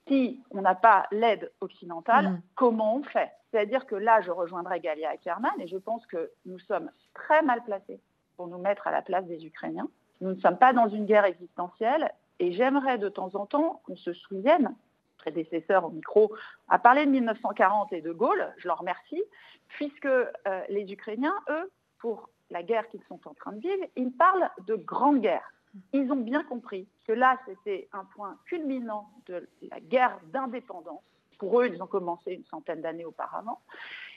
[0.08, 2.42] si on n'a pas l'aide occidentale, mmh.
[2.54, 6.58] comment on fait C'est-à-dire que là, je rejoindrai Galia Ackerman et je pense que nous
[6.60, 8.00] sommes très mal placés
[8.36, 9.88] pour nous mettre à la place des Ukrainiens.
[10.20, 13.96] Nous ne sommes pas dans une guerre existentielle et j'aimerais de temps en temps qu'on
[13.96, 14.74] se souvienne,
[15.18, 16.32] prédécesseur au micro
[16.68, 19.22] a parlé de 1940 et de Gaulle, je leur remercie,
[19.68, 20.28] puisque euh,
[20.68, 24.74] les Ukrainiens, eux, pour la guerre qu'ils sont en train de vivre, ils parlent de
[24.74, 25.52] grande guerre.
[25.92, 31.02] Ils ont bien compris que là, c'était un point culminant de la guerre d'indépendance.
[31.40, 33.60] Pour eux, ils ont commencé une centaine d'années auparavant.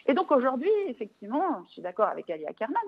[0.05, 2.83] Et donc aujourd'hui, effectivement, je suis d'accord avec Ali Ackerman,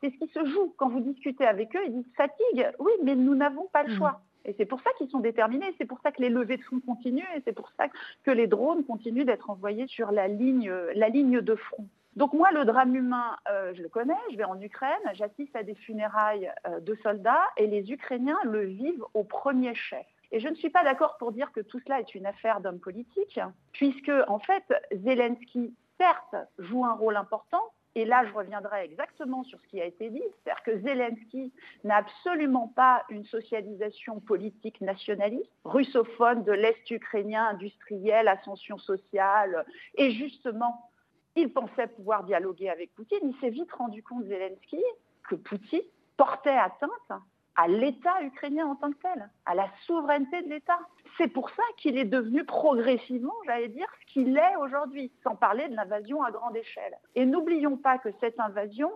[0.00, 0.74] c'est ce qui se joue.
[0.76, 3.96] Quand vous discutez avec eux, ils disent fatigue, oui, mais nous n'avons pas le mmh.
[3.96, 4.20] choix.
[4.44, 6.80] Et c'est pour ça qu'ils sont déterminés, c'est pour ça que les levées de fonds
[6.80, 7.86] continuent, et c'est pour ça
[8.24, 11.88] que les drones continuent d'être envoyés sur la ligne, la ligne de front.
[12.16, 15.62] Donc moi, le drame humain, euh, je le connais, je vais en Ukraine, j'assiste à
[15.62, 20.06] des funérailles euh, de soldats, et les Ukrainiens le vivent au premier chef.
[20.32, 22.80] Et je ne suis pas d'accord pour dire que tout cela est une affaire d'hommes
[22.80, 23.40] politiques,
[23.72, 27.62] puisque en fait, Zelensky certes, joue un rôle important.
[27.94, 31.50] Et là, je reviendrai exactement sur ce qui a été dit, c'est-à-dire que Zelensky
[31.82, 39.64] n'a absolument pas une socialisation politique nationaliste, russophone de l'Est ukrainien, industriel, ascension sociale.
[39.94, 40.90] Et justement,
[41.36, 43.18] il pensait pouvoir dialoguer avec Poutine.
[43.22, 44.82] Il s'est vite rendu compte, Zelensky,
[45.30, 45.80] que Poutine
[46.18, 47.22] portait atteinte
[47.56, 50.78] à l'État ukrainien en tant que tel, à la souveraineté de l'État.
[51.16, 55.66] C'est pour ça qu'il est devenu progressivement, j'allais dire, ce qu'il est aujourd'hui, sans parler
[55.68, 56.94] de l'invasion à grande échelle.
[57.14, 58.92] Et n'oublions pas que cette invasion,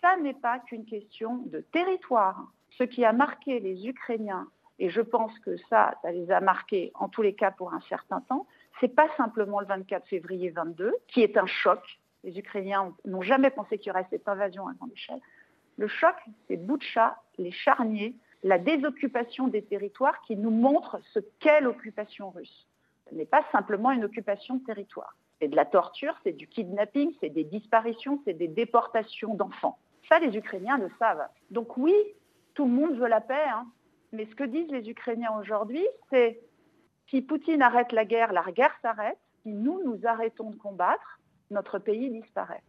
[0.00, 2.52] ça n'est pas qu'une question de territoire.
[2.70, 4.46] Ce qui a marqué les Ukrainiens,
[4.78, 7.80] et je pense que ça, ça les a marqués en tous les cas pour un
[7.88, 8.46] certain temps,
[8.80, 11.80] c'est pas simplement le 24 février 22, qui est un choc.
[12.22, 15.20] Les Ukrainiens n'ont jamais pensé qu'il y aurait cette invasion à grande échelle.
[15.76, 16.16] Le choc,
[16.48, 22.66] c'est Boutcha, les charniers, la désoccupation des territoires qui nous montre ce qu'est l'occupation russe.
[23.08, 25.16] Ce n'est pas simplement une occupation de territoire.
[25.40, 29.78] C'est de la torture, c'est du kidnapping, c'est des disparitions, c'est des déportations d'enfants.
[30.08, 31.26] Ça, les Ukrainiens le savent.
[31.50, 31.94] Donc oui,
[32.54, 33.66] tout le monde veut la paix, hein.
[34.12, 36.40] mais ce que disent les Ukrainiens aujourd'hui, c'est
[37.10, 39.18] si Poutine arrête la guerre, la guerre s'arrête.
[39.42, 42.62] Si nous, nous arrêtons de combattre, notre pays disparaît.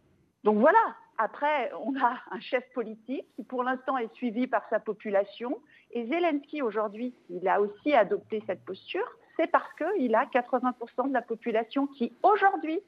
[0.44, 0.78] Donc voilà,
[1.18, 5.60] après, on a un chef politique qui pour l'instant est suivi par sa population.
[5.90, 11.12] Et Zelensky aujourd'hui, il a aussi adopté cette posture, c'est parce qu'il a 80% de
[11.12, 12.80] la population qui aujourd'hui,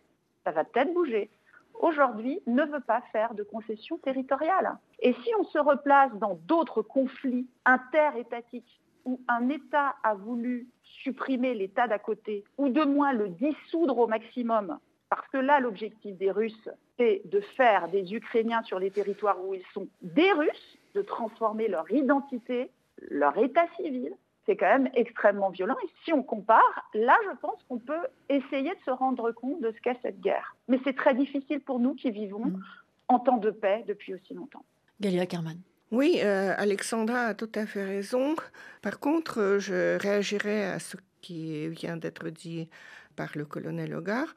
[0.45, 1.31] ça va peut-être bouger,
[1.75, 4.77] aujourd'hui ne veut pas faire de concessions territoriales.
[5.01, 11.55] Et si on se replace dans d'autres conflits interétatiques où un État a voulu supprimer
[11.55, 16.31] l'État d'à côté, ou de moins le dissoudre au maximum, parce que là, l'objectif des
[16.31, 16.69] Russes,
[17.01, 21.67] c'est de faire des Ukrainiens sur les territoires où ils sont des Russes, de transformer
[21.67, 22.71] leur identité,
[23.09, 24.13] leur état civil.
[24.45, 25.77] C'est quand même extrêmement violent.
[25.83, 29.73] Et si on compare, là, je pense qu'on peut essayer de se rendre compte de
[29.73, 30.57] ce qu'est cette guerre.
[30.69, 32.63] Mais c'est très difficile pour nous qui vivons mmh.
[33.09, 34.65] en temps de paix depuis aussi longtemps.
[35.01, 35.57] Galia Kerman.
[35.93, 38.35] Oui, euh, Alexandra a tout à fait raison.
[38.83, 42.69] Par contre, je réagirai à ce qui vient d'être dit
[43.17, 44.35] par le colonel Hogar.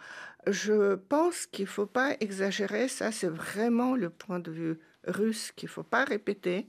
[0.48, 5.52] Je pense qu'il ne faut pas exagérer, ça c'est vraiment le point de vue russe
[5.56, 6.68] qu'il ne faut pas répéter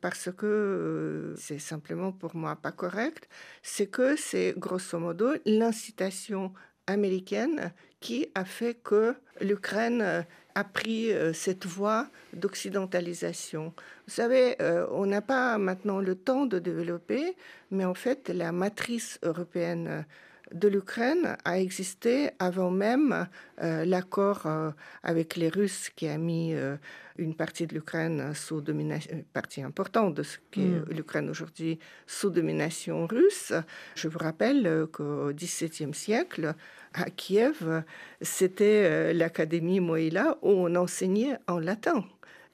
[0.00, 3.28] parce que euh, c'est simplement pour moi pas correct,
[3.62, 6.52] c'est que c'est grosso modo l'incitation
[6.86, 13.74] américaine qui a fait que l'Ukraine a pris cette voie d'occidentalisation.
[14.06, 14.56] Vous savez,
[14.90, 17.36] on n'a pas maintenant le temps de développer,
[17.70, 20.06] mais en fait, la matrice européenne
[20.52, 23.26] de l'Ukraine a existé avant même
[23.62, 24.70] euh, l'accord euh,
[25.02, 26.76] avec les Russes qui a mis euh,
[27.16, 30.84] une partie de l'Ukraine sous domination, une partie importante de ce qu'est mm.
[30.90, 33.52] l'Ukraine aujourd'hui sous domination russe.
[33.94, 36.54] Je vous rappelle qu'au XVIIe siècle,
[36.94, 37.82] à Kiev,
[38.22, 42.04] c'était l'Académie Moïla où on enseignait en latin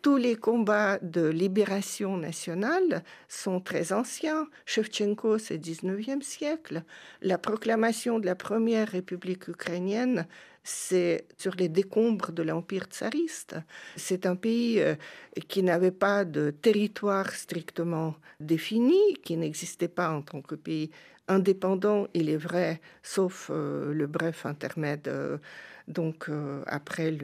[0.05, 4.47] tous les combats de libération nationale sont très anciens.
[4.67, 6.83] Shevchenko, c'est 19e siècle.
[7.23, 10.27] La proclamation de la première république ukrainienne,
[10.62, 13.57] c'est sur les décombres de l'Empire tsariste.
[13.97, 14.95] C'est un pays euh,
[15.49, 20.90] qui n'avait pas de territoire strictement défini, qui n'existait pas en tant que pays
[21.29, 25.09] indépendant, il est vrai, sauf euh, le bref intermède.
[25.09, 25.39] Euh,
[25.87, 27.15] donc euh, après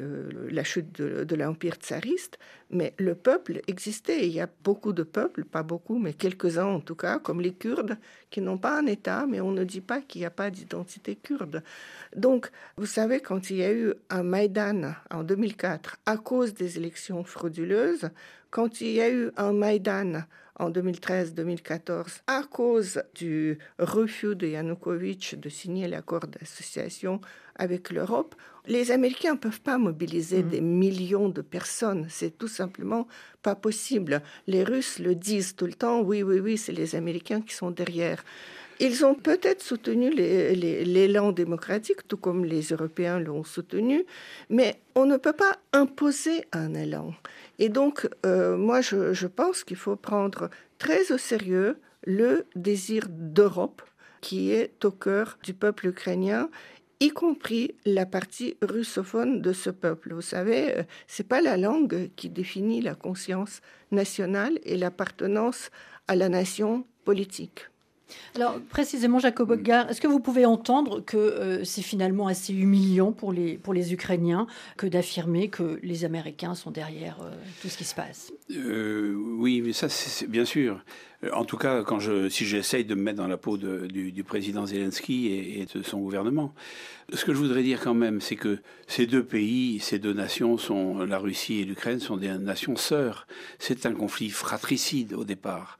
[0.50, 2.38] la chute de, l'Empire tsariste,
[2.70, 4.26] mais le peuple existait.
[4.26, 7.54] Il y a beaucoup de peuples, pas beaucoup, mais quelques-uns en tout cas, comme les
[7.54, 7.96] Kurdes,
[8.28, 11.16] qui n'ont pas un État, mais on ne dit pas qu'il n'y a pas d'identité
[11.16, 11.62] kurde.
[12.14, 16.76] Donc, vous savez, quand il y a eu un Maïdan en 2004 à cause des
[16.76, 18.10] élections frauduleuses,
[18.50, 20.24] quand il y a eu un Maïdan
[20.60, 27.20] en 2013-2014 à cause du refus de Yanukovych de signer l'accord d'association
[27.56, 28.34] avec l'Europe,
[28.66, 30.48] les Américains ne peuvent pas mobiliser mm.
[30.48, 32.06] des millions de personnes.
[32.08, 33.08] C'est tout simplement
[33.42, 34.22] pas possible.
[34.46, 37.70] Les Russes le disent tout le temps, oui, oui, oui, c'est les Américains qui sont
[37.70, 38.22] derrière.
[38.82, 44.06] Ils ont peut-être soutenu l'élan démocratique, tout comme les Européens l'ont soutenu,
[44.48, 47.12] mais on ne peut pas imposer un élan.
[47.58, 53.82] Et donc, euh, moi, je, pense qu'il faut prendre très au sérieux le désir d'Europe
[54.22, 56.48] qui est au cœur du peuple ukrainien
[57.00, 60.14] y compris la partie russophone de ce peuple.
[60.14, 65.70] Vous savez, euh, c'est pas la langue qui définit la conscience nationale et l'appartenance
[66.08, 67.70] à la nation politique.
[68.34, 73.12] Alors précisément, Jacob Oggar, est-ce que vous pouvez entendre que euh, c'est finalement assez humiliant
[73.12, 74.46] pour les, pour les Ukrainiens
[74.76, 77.30] que d'affirmer que les Américains sont derrière euh,
[77.62, 78.32] tout ce qui se passe?
[78.48, 80.82] Oui, mais ça, c'est bien sûr.
[81.34, 84.64] En tout cas, quand je, si j'essaye de me mettre dans la peau du, président
[84.64, 86.54] Zelensky et, de son gouvernement,
[87.12, 90.56] ce que je voudrais dire quand même, c'est que ces deux pays, ces deux nations,
[90.56, 93.26] sont la Russie et l'Ukraine, sont des nations sœurs.
[93.58, 95.78] C'est un conflit fratricide au départ.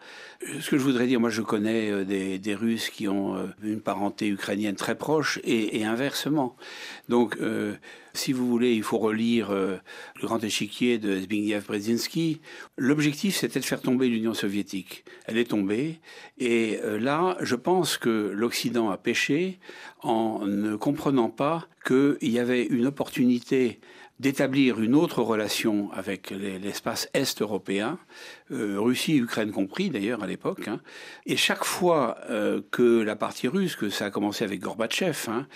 [0.60, 3.80] Ce que je voudrais dire, moi, je connais euh, des, Russes qui ont euh, une
[3.80, 6.56] parenté ukrainienne très proche et, inversement.
[7.08, 7.74] Donc, euh,
[8.20, 9.80] si vous voulez, il faut relire Le
[10.20, 12.40] Grand Échiquier de Zbigniew Brzezinski.
[12.76, 16.00] L'objectif, c'était de faire tomber l'Union soviétique elle est tombée.
[16.38, 19.58] Et euh, là, je pense que l'Occident a péché
[20.02, 23.80] en ne comprenant pas qu'il y avait une opportunité
[24.20, 27.98] d'établir une autre relation avec l'espace est européen,
[28.52, 30.68] euh, Russie, Ukraine compris d'ailleurs à l'époque.
[30.68, 30.80] Hein.
[31.24, 35.46] Et chaque fois euh, que la partie russe, que ça a commencé avec Gorbatchev, hein,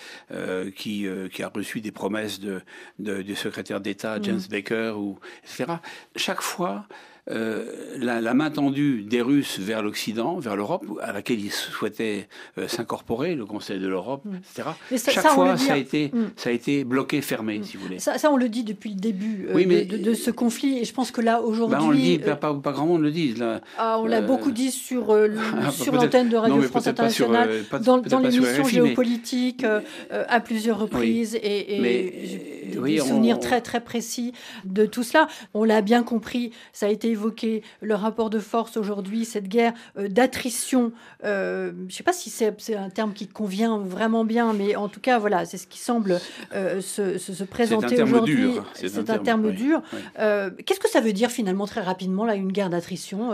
[0.74, 2.62] qui, qui, a reçu des promesses de,
[2.98, 4.50] du secrétaire d'État James mmh.
[4.50, 5.74] Baker, ou, etc.,
[6.16, 6.86] chaque fois,
[7.30, 7.64] euh,
[7.98, 13.34] la, main tendue des Russes vers l'Occident, vers l'Europe, à laquelle ils souhaitaient euh, s'incorporer,
[13.34, 14.36] le Conseil de l'Europe, mm.
[14.36, 14.68] etc.
[15.08, 16.32] Chaque fois, ça a, été, mm.
[16.36, 17.98] ça a été bloqué, fermé, si vous voulez.
[17.98, 21.22] Ça, on le dit depuis le début euh, de, ce conflit, et je pense que
[21.22, 21.78] là, aujourd'hui...
[21.78, 23.34] Ben, on le dit, pas, pas, grand monde le dit.
[23.34, 23.62] Là.
[23.78, 25.06] Ah, on l'a beaucoup dit sur,
[25.72, 29.64] sur l'antenne de Radio France Internationale, dans, dans l'émission géopolitique,
[30.10, 34.32] à plusieurs reprises, et, et des souvenirs très, très précis
[34.64, 35.28] de tout cela.
[35.52, 39.72] On l'a bien compris, ça a été évoqué le rapport de force aujourd'hui, cette guerre
[39.98, 40.92] euh, d'attrition.
[41.24, 44.88] Euh, je ne sais pas si c'est un terme qui convient vraiment bien, mais en
[44.88, 46.20] tout cas, voilà, c'est ce qui semble
[46.54, 48.54] euh, se, présenter aujourd'hui.
[48.74, 49.82] C'est un, terme dur.
[50.16, 53.30] Qu'est-ce que ça veut dire finalement très rapidement là une guerre d'attrition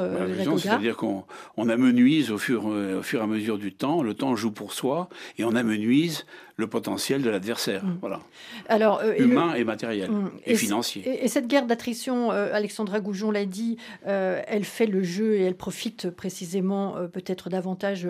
[0.59, 1.25] C'est-à-dire qu'on
[1.57, 4.03] on amenuise au fur, au fur et à mesure du temps.
[4.03, 6.25] Le temps joue pour soi et on amenuise
[6.61, 7.85] le potentiel de l'adversaire.
[7.85, 7.99] Mm.
[8.01, 8.21] Voilà.
[8.69, 10.31] Alors, euh, Humain et, matériel mm.
[10.47, 11.25] et, financier.
[11.25, 15.43] Et, cette guerre d'attrition, euh, Alexandra Goujon l'a dit, euh, elle fait le jeu et
[15.43, 18.09] elle profite précisément peut-être davantage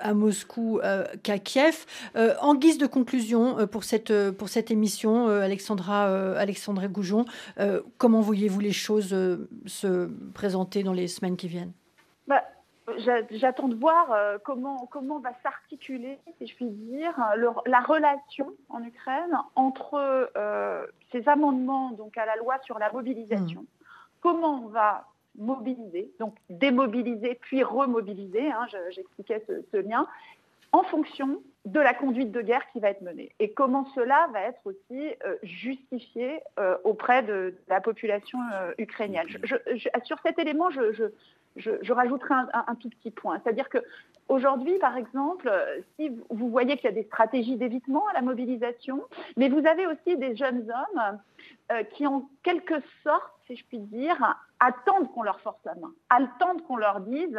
[0.00, 0.80] à Moscou
[1.22, 1.86] qu'à Kiev.
[2.40, 7.24] en guise de conclusion pour, cette, pour cette émission, Alexandra, Alexandra Goujon,
[7.98, 9.16] comment voyez-vous les choses
[9.66, 11.72] se présenter dans les semaines qui viennent?
[13.30, 17.14] J'attends de voir euh, comment, comment va s'articuler, si je puis dire,
[17.66, 23.62] la relation en Ukraine entre euh, ces amendements donc à la loi sur la mobilisation.
[23.62, 23.66] Mmh.
[24.20, 25.06] Comment on va
[25.38, 30.06] mobiliser, donc démobiliser puis remobiliser, hein, j'expliquais ce, lien,
[30.72, 34.40] en fonction de la conduite de guerre qui va être menée et comment cela va
[34.42, 39.28] être aussi euh, justifié euh, auprès de, la population euh, ukrainienne.
[40.04, 41.10] sur cet élément, je,
[41.92, 43.78] rajouterai un, tout petit point, c'est-à-dire que
[44.28, 45.50] aujourd'hui, par exemple,
[45.96, 49.02] si vous voyez qu'il y a des stratégies d'évitement à la mobilisation,
[49.36, 54.16] mais vous avez aussi des jeunes hommes qui, en quelque sorte, si je puis dire,
[54.60, 57.38] attendent qu'on leur force la main, attendent qu'on leur dise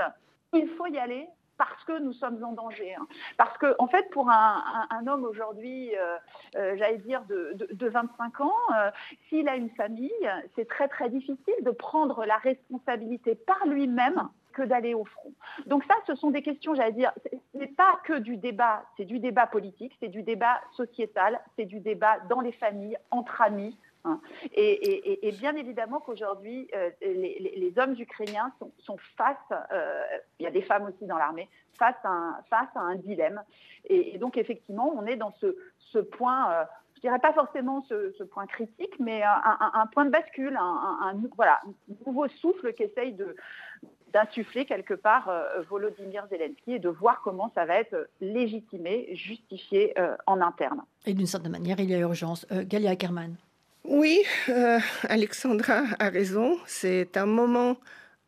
[0.54, 1.28] il faut y aller,
[1.60, 2.96] parce que nous sommes en danger.
[2.96, 3.06] Hein.
[3.38, 6.18] Parce que, en fait, pour un, homme aujourd'hui, euh,
[6.56, 8.90] euh, j'allais dire de, 25 ans, euh,
[9.28, 14.62] s'il a une famille, c'est très très difficile de prendre la responsabilité par lui-même que
[14.64, 15.34] d'aller au front.
[15.68, 17.12] Donc ça, ce sont des questions, j'allais dire,
[17.54, 21.66] ce n'est pas que du débat, c'est du débat politique, c'est du débat sociétal, c'est
[21.66, 23.78] du débat dans les familles, entre amis,
[24.10, 24.22] Hein.
[24.54, 29.38] Et, bien évidemment qu'aujourd'hui, euh, les, hommes ukrainiens sont, face,
[29.72, 30.02] euh,
[30.40, 31.48] il y a des femmes aussi dans l'armée,
[31.78, 33.42] face, à un, dilemme.
[33.86, 36.64] Et, donc effectivement, on est dans ce, point, euh,
[36.96, 41.14] je dirais pas forcément ce, point critique, mais un, point de bascule, un,
[42.06, 43.36] nouveau souffle qu'essaye de
[44.12, 45.32] d'insuffler quelque part
[45.70, 49.94] Volodymyr Zelensky et de voir comment ça va être légitimé, justifié
[50.26, 50.82] en interne.
[51.06, 52.48] Et d'une certaine manière, il y a urgence.
[52.50, 53.36] Galia Ackerman.
[53.92, 54.80] Oui, euh,
[55.10, 56.60] Alexandra a raison.
[56.68, 57.78] C'est un moment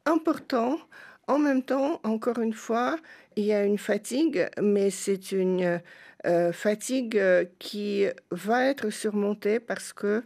[0.07, 0.80] important.
[1.28, 2.97] En même temps, encore une fois,
[3.36, 5.80] il y a une fatigue, mais c'est une
[6.26, 10.24] euh, fatigue euh, qui va être surmontée parce que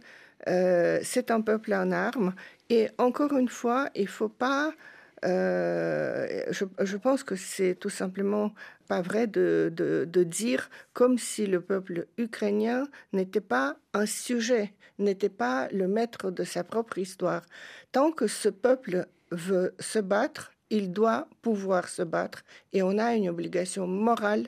[1.02, 2.32] c'est un peuple en armes.
[2.70, 4.72] Et encore une fois, il ne faut pas
[5.22, 8.52] je, pense que c'est tout simplement
[8.88, 15.68] pas vrai de, dire comme si le peuple ukrainien n'était pas un sujet, n'était pas
[15.68, 17.42] le maître de sa propre histoire.
[17.92, 23.14] Tant que ce peuple veut se battre, il doit pouvoir se battre et on a
[23.14, 24.46] une obligation morale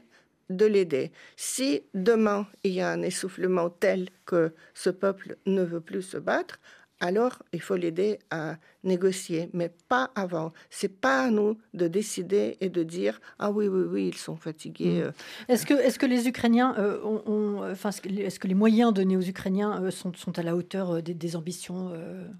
[0.51, 1.13] de l'aider.
[1.37, 6.17] Si demain il y a un essoufflement tel que ce peuple ne veut plus se
[6.17, 6.59] battre,
[7.01, 10.53] alors il faut l'aider à négocier, mais pas avant.
[10.71, 14.37] C'est pas à nous de décider et de dire ah oui oui oui ils sont
[14.37, 15.01] fatigués.
[15.01, 15.03] Mm.
[15.03, 15.13] Euh.
[15.49, 19.23] Est-ce que est-ce que les Ukrainiens euh, ont, enfin est-ce que les moyens donnés aux
[19.23, 21.93] Ukrainiens euh, sont, sont à la hauteur des, ambitions,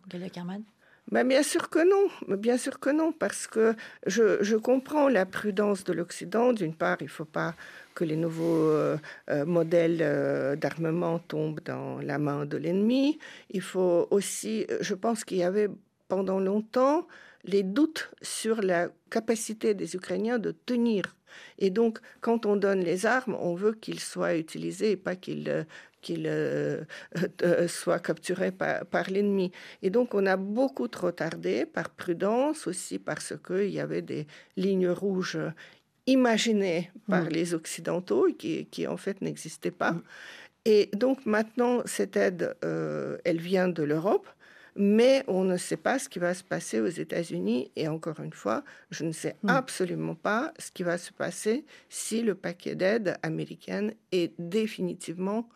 [0.09, 0.63] Galia Kerman
[1.11, 3.75] mais bien sûr que non, bien sûr que non, parce que
[4.07, 6.53] je, je comprends la prudence de l'Occident.
[6.53, 7.55] D'une part, il ne faut pas
[7.95, 8.97] que les nouveaux euh,
[9.31, 13.19] euh, modèles euh, d'armement tombent dans la main de l'ennemi.
[13.51, 15.69] Il faut aussi, je pense qu'il y avait
[16.07, 17.09] pendant longtemps
[17.45, 21.17] les doutes sur la capacité des Ukrainiens de tenir.
[21.59, 25.67] Et donc, quand on donne les armes, on veut qu'ils soient utilisés et pas qu'ils
[26.01, 26.87] qu'ils
[27.69, 29.53] soient capturés par, par l'ennemi.
[29.83, 34.27] Et donc, on a beaucoup trop tardé, par prudence aussi, parce qu'il y avait des
[34.57, 35.39] lignes rouges
[36.09, 37.29] imaginé par mm.
[37.29, 39.93] les Occidentaux qui, qui en fait n'existait pas.
[39.93, 40.03] Mm.
[40.65, 44.27] Et donc maintenant, cette aide, euh, elle vient de l'Europe,
[44.75, 47.71] mais on ne sait pas ce qui va se passer aux États-Unis.
[47.77, 49.51] Et encore une fois, je ne sais mm.
[49.51, 55.49] absolument pas ce qui va se passer si le paquet d'aide américaine est définitivement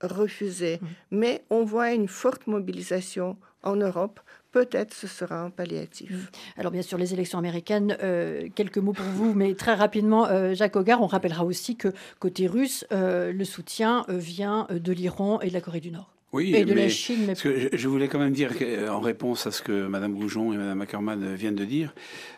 [0.00, 0.80] refusé.
[1.10, 4.20] Mais on voit une forte mobilisation en Europe
[4.54, 6.30] peut-être ce sera un palliatif.
[6.56, 10.54] Alors bien sûr, les élections américaines, euh, quelques mots pour vous, mais très rapidement, euh,
[10.54, 11.88] Jacques Hogar, on rappellera aussi que
[12.20, 16.13] côté russe, euh, le soutien vient de l'Iran et de la Corée du Nord.
[16.34, 17.32] Oui, et de la Chine.
[17.40, 18.50] que je, voulais quand même dire,
[18.90, 21.94] en réponse à ce que Mme Goujon et Mme Ackerman viennent de dire,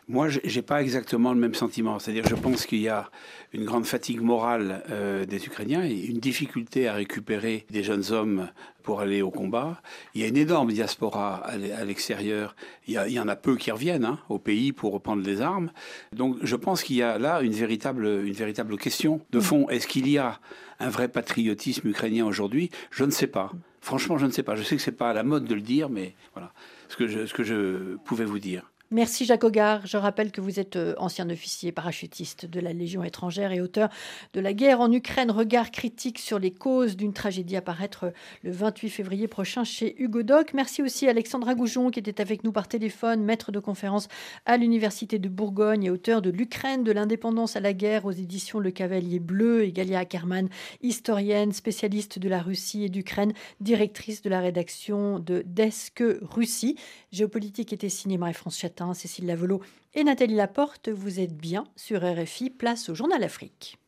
[0.06, 1.98] moi, je n'ai pas exactement le même sentiment.
[1.98, 3.10] C'est-à-dire, je pense qu'il y a
[3.54, 4.82] une grande fatigue morale
[5.26, 8.50] des Ukrainiens et une difficulté à récupérer des jeunes hommes
[8.86, 9.82] pour aller au combat.
[10.14, 12.54] Il y a une énorme diaspora à l'extérieur.
[12.86, 15.70] Il, y en a peu qui reviennent hein, au pays pour reprendre les armes.
[16.12, 19.68] Donc je pense qu'il y a là une véritable, une véritable question de fond.
[19.68, 20.38] Est-ce qu'il y a
[20.78, 22.70] un vrai patriotisme ukrainien aujourd'hui?
[22.92, 23.50] Je ne sais pas.
[23.80, 24.54] Franchement, je ne sais pas.
[24.54, 26.52] Je sais que c'est pas à la mode de le dire, mais voilà
[26.88, 28.70] ce que je, ce que je pouvais vous dire.
[28.92, 29.84] Merci Jacques Hogard.
[29.84, 33.88] Je rappelle que vous êtes euh, ancien officier parachutiste de la Légion étrangère et auteur
[34.32, 38.10] de La guerre en Ukraine, regard critique sur les causes d'une tragédie à paraître euh,
[38.44, 40.54] le 28 février prochain chez Hugo Doc.
[40.54, 44.06] Merci aussi à Alexandra Goujon qui était avec nous par téléphone, maître de conférence
[44.44, 48.60] à l'Université de Bourgogne et auteur de L'Ukraine, de l'indépendance à la guerre aux éditions
[48.60, 50.48] Le Cavalier Bleu et Galia Ackerman,
[50.80, 56.76] historienne, spécialiste de la Russie et d'Ukraine, directrice de la rédaction de Desk Russie.
[57.10, 58.56] Géopolitique était signé Marie-France
[58.94, 59.60] Cécile Lavelo
[59.94, 60.88] et Nathalie Laporte.
[60.88, 63.78] Vous êtes bien sur RFI, place au Journal Afrique.